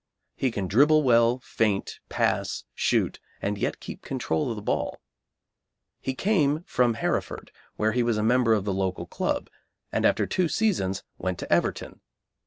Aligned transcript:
He 0.35 0.49
can 0.49 0.67
dribble 0.67 1.03
well, 1.03 1.37
feint, 1.43 1.99
pass, 2.09 2.63
shoot, 2.73 3.19
and 3.39 3.55
yet 3.55 3.79
keep 3.79 4.01
control 4.01 4.49
of 4.49 4.55
the 4.55 4.61
ball. 4.63 4.99
He 5.99 6.15
came 6.15 6.63
from 6.63 6.95
Hereford, 6.95 7.51
where 7.75 7.91
he 7.91 8.01
was 8.01 8.17
a 8.17 8.23
member 8.23 8.55
of 8.55 8.65
the 8.65 8.73
local 8.73 9.05
club, 9.05 9.47
and 9.91 10.03
after 10.03 10.25
two 10.25 10.47
seasons 10.47 11.03
went 11.19 11.37
to 11.37 11.53
Everton. 11.53 12.01